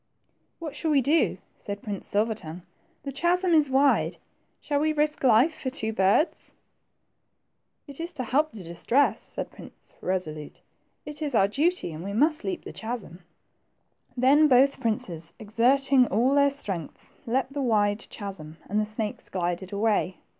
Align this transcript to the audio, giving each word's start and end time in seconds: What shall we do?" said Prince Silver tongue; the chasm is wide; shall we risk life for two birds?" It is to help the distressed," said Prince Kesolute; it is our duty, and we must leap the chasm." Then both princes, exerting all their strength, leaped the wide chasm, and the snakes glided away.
What 0.57 0.75
shall 0.75 0.89
we 0.89 1.01
do?" 1.03 1.37
said 1.57 1.83
Prince 1.83 2.07
Silver 2.07 2.33
tongue; 2.33 2.63
the 3.03 3.11
chasm 3.11 3.53
is 3.53 3.69
wide; 3.69 4.17
shall 4.59 4.79
we 4.79 4.93
risk 4.93 5.23
life 5.23 5.53
for 5.53 5.69
two 5.69 5.93
birds?" 5.93 6.55
It 7.87 7.99
is 7.99 8.11
to 8.13 8.23
help 8.23 8.51
the 8.51 8.63
distressed," 8.63 9.31
said 9.33 9.51
Prince 9.51 9.93
Kesolute; 10.01 10.59
it 11.05 11.21
is 11.21 11.35
our 11.35 11.47
duty, 11.47 11.91
and 11.93 12.03
we 12.03 12.13
must 12.13 12.43
leap 12.43 12.65
the 12.65 12.73
chasm." 12.73 13.19
Then 14.17 14.47
both 14.47 14.79
princes, 14.79 15.33
exerting 15.37 16.07
all 16.07 16.33
their 16.33 16.49
strength, 16.49 17.11
leaped 17.27 17.53
the 17.53 17.61
wide 17.61 18.07
chasm, 18.09 18.57
and 18.67 18.79
the 18.79 18.87
snakes 18.87 19.29
glided 19.29 19.71
away. 19.71 20.17